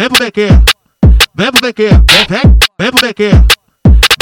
vem 0.00 0.08
pro 0.08 0.24
BQ, 0.24 0.48
vem 1.34 1.52
pro 1.52 1.60
BQ, 1.60 1.82
vem, 1.82 2.26
vem, 2.30 2.58
vem 2.78 2.90
pro 2.90 3.06
BQ. 3.06 3.22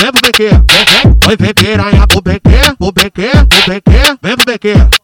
Vem 0.01 0.12
pro 0.12 0.21
BQ, 0.29 0.49
vem, 0.51 1.17
vem, 1.25 1.37
vem 1.39 1.54
piranha 1.54 2.07
pro 2.08 2.21
BQ, 2.21 2.77
pro 2.79 2.93
BQ, 2.93 3.46
pro 3.46 3.74
BQ, 3.74 4.19
vem 4.21 4.37
pro 4.37 4.45
BQ. 4.45 4.99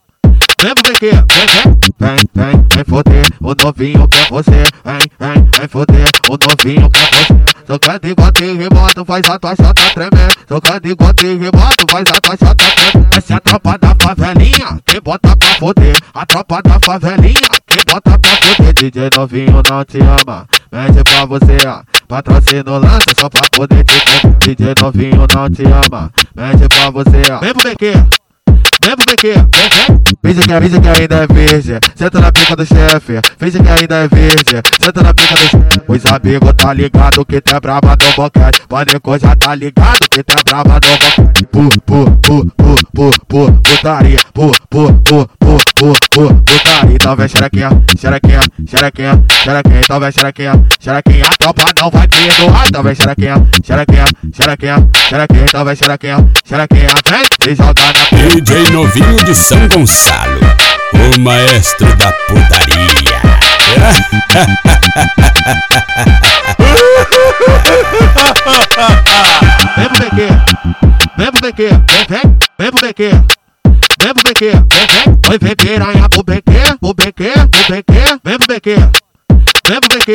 Vem 0.60 0.74
pro 0.74 0.92
BQ, 0.92 1.10
vem, 1.10 1.46
vem, 1.54 1.76
vem, 2.00 2.16
vem, 2.34 2.66
vem 2.74 2.84
foder, 2.88 3.26
o 3.40 3.54
novinho 3.54 4.08
quer 4.08 4.28
você, 4.28 4.64
vem, 4.84 4.98
vem, 5.20 5.48
vem 5.58 5.68
foder, 5.68 6.08
o 6.28 6.36
novinho 6.36 6.90
quer 6.90 7.10
você. 7.12 7.54
Socando 7.66 8.06
igual 8.06 8.30
terremoto, 8.30 9.04
faz 9.06 9.24
a 9.26 9.38
tua 9.38 9.56
chota 9.56 9.82
tremer. 9.94 10.30
Socando 10.46 10.86
igual 10.86 11.14
terremoto, 11.14 11.86
faz 11.90 12.04
a 12.08 12.20
tua 12.20 12.36
chota 12.36 12.54
tremer. 12.56 13.08
Essa 13.16 13.32
é 13.32 13.36
a 13.36 13.40
tropa 13.40 13.78
da 13.78 13.96
favelinha, 14.02 14.78
que 14.84 15.00
bota 15.00 15.34
pra 15.34 15.48
foder. 15.58 15.96
A 16.12 16.26
tropa 16.26 16.60
da 16.62 16.78
favelinha, 16.84 17.48
que 17.66 17.78
bota 17.90 18.18
pra 18.18 18.30
foder. 18.36 18.74
DJ 18.74 19.08
novinho 19.16 19.62
não 19.68 19.84
te 19.84 19.98
ama, 19.98 20.46
mete 20.74 21.04
pra 21.04 21.24
você, 21.24 21.56
ó. 21.66 21.82
Patrocínio 22.08 22.78
lança 22.78 23.10
só 23.18 23.28
pra 23.28 23.42
poder 23.52 23.84
te 23.84 23.94
comer. 24.00 24.34
DJ 24.40 24.74
novinho 24.82 25.26
não 25.32 25.48
te 25.48 25.62
ama, 25.62 26.10
mete 26.34 26.68
pra 26.68 26.90
você, 26.90 27.22
ó. 27.30 27.38
Vem 27.38 27.54
pro 27.54 27.70
BQ. 27.70 27.92
Vem 28.84 28.96
pro 28.96 29.06
BQ, 29.06 29.26
vem, 29.32 29.44
vem. 29.44 30.04
Finge 30.24 30.40
que, 30.40 30.60
finge 30.60 30.80
que 30.80 30.88
ainda 30.88 31.16
é 31.16 31.26
virgem, 31.26 31.78
senta 31.94 32.20
na 32.20 32.32
pica 32.32 32.56
do 32.56 32.66
chefe. 32.66 33.20
Finge 33.38 33.58
que 33.60 33.68
ainda 33.68 33.96
é 33.96 34.08
virgem, 34.08 34.62
senta 34.80 35.02
na 35.02 35.14
pica 35.14 35.34
do 35.34 35.48
chefe. 35.48 35.82
Os 35.86 36.06
amigos 36.06 36.52
tá 36.54 36.72
ligado 36.72 37.24
que 37.24 37.36
é 37.36 37.60
brava 37.60 37.96
do 37.96 38.06
boquete. 38.16 38.62
Pânico 38.68 39.18
já 39.18 39.36
tá 39.36 39.54
ligado 39.54 40.08
que 40.10 40.20
é 40.20 40.44
brava 40.44 40.80
do 40.80 40.88
boquete. 40.88 41.46
Pu, 41.46 41.68
pu, 41.86 42.10
pu, 42.20 42.50
pu, 42.56 42.76
pu, 42.92 43.10
pu, 43.28 43.52
putaria. 43.62 44.18
Pu, 44.32 44.50
pu, 44.68 44.92
pu, 44.92 45.28
pu, 45.84 45.92
pu, 46.10 46.34
putaria. 46.44 46.94
Então 46.94 47.16
vem 47.16 47.28
xerequinha, 47.28 47.68
xerequinha, 47.98 48.40
xerequinha, 48.66 49.24
xerequinha. 49.44 49.80
Então 49.80 50.00
vem 50.00 50.12
xerequinha, 50.12 50.64
xerequinha. 50.80 51.24
A 51.26 51.36
tropa 51.36 51.64
não 51.78 51.90
vai 51.90 52.08
perdoar. 52.08 52.66
Então 52.68 52.82
vem 52.82 52.94
xerequinha, 52.94 53.34
xerequinha, 53.62 54.04
xerequinha, 54.32 54.88
xerequinha. 55.08 55.44
Então 55.44 55.64
vem 55.64 55.76
xerequinha, 55.76 56.28
xerequinha. 56.44 56.88
Vem 57.10 57.52
e 57.52 57.54
joga 57.54 57.82
na 57.82 58.28
DJ 58.28 58.70
Novinho 58.70 59.24
de 59.24 59.34
São 59.34 59.68
Gonçalo, 59.68 60.40
o 60.94 61.20
maestro 61.20 61.94
da 61.96 62.12
putaria. 62.28 63.20
Vem 69.76 69.88
pro 69.88 69.98
BQ, 69.98 70.28
vem 71.18 71.30
pro 71.30 71.40
BQ, 71.42 71.62
vem, 71.68 72.06
vem, 72.08 72.38
vem 72.58 72.70
pro 72.70 72.88
BQ. 72.88 73.43
BQ, 74.34 74.50
vem, 74.50 74.58
vem, 75.28 75.38
vem 75.40 75.56
piranha 75.56 76.08
pro 76.08 76.24
BQ, 76.24 76.78
pro 76.80 76.92
BQ, 76.92 77.32
pro 77.50 77.76
BQ, 77.76 78.20
vem 78.24 78.38
pro 78.38 78.46
BQ. 78.48 78.74
Vem 79.66 79.80
pro 79.80 79.96
BQ, 79.96 80.12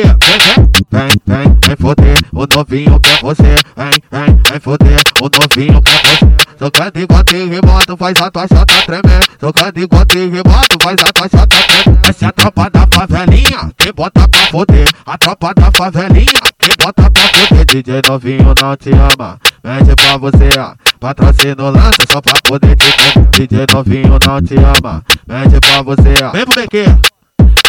vem, 0.90 1.08
vem, 1.26 1.58
vem, 1.66 1.76
foder, 1.80 2.18
o 2.32 2.46
novinho 2.54 3.00
quer 3.00 3.20
você, 3.22 3.54
vem, 3.76 3.90
vem, 4.12 4.40
vem 4.50 4.60
foder, 4.60 5.00
o 5.22 5.30
novinho 5.40 5.82
quer 5.82 6.02
você. 6.02 6.40
Tocando 6.58 7.00
igual 7.00 7.24
terremoto, 7.24 7.96
faz 7.96 8.14
a 8.20 8.30
tua 8.30 8.46
chota 8.46 8.74
tremer. 8.84 9.26
Tocando 9.38 9.78
igual 9.78 10.04
terremoto, 10.04 10.76
faz 10.82 10.96
a 11.00 11.12
tua 11.14 11.28
chota 11.28 11.56
tremer. 11.56 12.00
Essa 12.06 12.26
é 12.26 12.28
a 12.28 12.32
tropa 12.32 12.70
da 12.70 12.86
favelinha, 12.94 13.72
que 13.78 13.90
bota 13.90 14.28
pra 14.28 14.40
foder. 14.50 14.86
A 15.06 15.16
tropa 15.16 15.54
da 15.54 15.70
favelinha, 15.74 16.40
que 16.58 16.76
bota 16.76 17.10
pra 17.10 17.22
foder. 17.22 17.64
DJ 17.64 18.02
novinho 18.06 18.54
não 18.60 18.76
te 18.76 18.90
ama, 18.90 19.38
mete 19.64 19.96
pra 19.96 20.18
você, 20.18 20.50
ó. 20.58 20.74
Patrocínio 21.00 21.70
lança 21.70 22.04
só 22.12 22.20
pra 22.20 22.34
poder 22.46 22.76
te 22.76 22.84
comer. 22.92 23.26
DJ 23.30 23.64
novinho 23.72 24.18
não 24.26 24.42
te 24.42 24.54
ama, 24.54 25.02
mete 25.26 25.58
pra 25.58 25.80
você, 25.80 26.12
ó. 26.22 26.30
Vem 26.30 26.44
pro 26.44 26.60
BQ. 26.60 26.84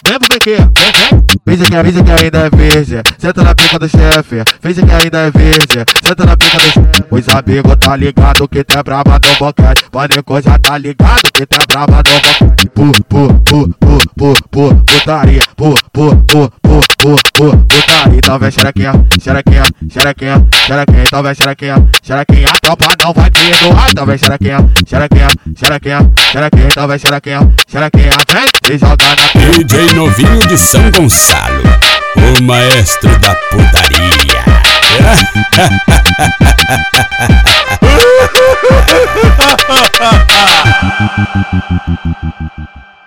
Vem 0.05 0.19
pro 0.19 0.27
BQ, 0.27 0.57
vem, 0.57 0.67
vem. 0.67 1.21
Finge 1.47 1.63
que, 1.63 1.83
finge 1.83 2.03
que 2.03 2.11
ainda 2.11 2.39
é 2.39 2.49
virgem, 2.49 3.01
senta 3.17 3.41
na 3.41 3.55
pica 3.55 3.79
do 3.79 3.87
chefe. 3.87 4.43
Finge 4.61 4.85
que 4.85 4.91
ainda 4.91 5.19
é 5.19 5.31
virgem, 5.31 5.85
senta 6.05 6.25
na 6.25 6.35
pica 6.35 6.57
do 6.57 6.63
chefe. 6.63 7.05
Os 7.09 7.29
amigos 7.29 7.75
tá 7.79 7.95
ligado 7.95 8.47
que 8.49 8.59
é 8.59 8.83
brava 8.83 9.17
do 9.17 9.29
boquete. 9.39 9.85
Pânico 9.89 10.41
já 10.41 10.59
tá 10.59 10.77
ligado 10.77 11.21
que 11.33 11.43
é 11.43 11.65
brava 11.67 12.03
do 12.03 12.11
boquete. 12.11 12.69
Pu, 12.69 12.91
pu, 13.07 13.33
pu, 13.45 13.73
pu, 13.79 13.97
pu, 14.17 14.33
pu, 14.49 14.75
putaria. 14.85 15.41
Pu, 15.55 15.73
pu, 15.93 16.15
pu, 16.27 16.51
pu, 17.01 17.15
pu, 17.15 17.17
pu, 17.33 17.57
putaria. 17.57 18.17
Então 18.17 18.37
vem 18.39 18.51
xerequinha, 18.51 18.93
xerequinha, 19.19 19.63
xerequinha, 19.89 20.47
xerequinha. 20.67 21.03
Então 21.03 21.23
vem 21.23 21.33
xerequinha, 21.33 21.87
xerequinha. 22.03 22.47
A 22.47 22.59
tropa 22.59 22.87
não 23.03 23.13
vai 23.13 23.31
perdoar. 23.31 23.89
Então 23.91 24.05
vem 24.05 24.17
xerequinha, 24.17 24.69
xerequinha, 24.87 25.27
xerequinha, 25.57 26.11
xerequinha. 26.31 26.67
Então 26.67 26.87
vem 26.87 26.99
xerequinha, 26.99 27.53
xerequinha. 27.67 28.11
Vem 28.31 28.75
e 28.75 28.77
joga 28.77 29.05
na 29.05 29.15
DJ 29.51 29.93
Novinho 29.95 30.47
de 30.47 30.57
São 30.57 30.91
Gonçalo, 30.91 31.63
o 32.17 32.43
maestro 32.43 33.17
da 33.19 33.35
putaria. 33.49 34.41